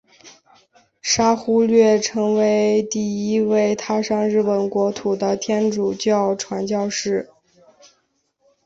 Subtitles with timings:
[1.03, 7.29] 沙勿略成为第一位踏上日本国土的天主教传教士。